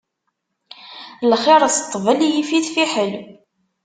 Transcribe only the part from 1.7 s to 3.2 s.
s ṭṭbel, yif-it fiḥel.